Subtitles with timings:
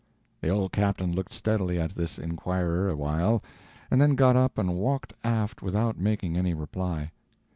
[0.41, 3.43] The old captain looked steadily at this inquirer awhile,
[3.91, 7.11] and then got up and walked aft without making any reply.